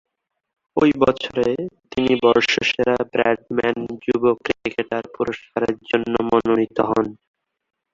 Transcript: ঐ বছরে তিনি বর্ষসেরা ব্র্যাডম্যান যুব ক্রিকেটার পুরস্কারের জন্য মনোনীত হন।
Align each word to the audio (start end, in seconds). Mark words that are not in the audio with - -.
ঐ 0.77 0.87
বছরে 1.03 1.47
তিনি 1.91 2.11
বর্ষসেরা 2.23 2.95
ব্র্যাডম্যান 3.11 3.75
যুব 4.03 4.23
ক্রিকেটার 4.45 5.05
পুরস্কারের 5.15 5.75
জন্য 5.89 6.13
মনোনীত 6.29 6.77
হন। 6.89 7.05